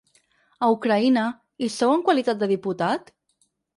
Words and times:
A 0.67 0.69
Ucraïna, 0.75 1.25
hi 1.61 1.69
sou 1.75 1.93
en 1.99 2.03
qualitat 2.09 2.41
de 2.43 2.49
diputat? 2.53 3.13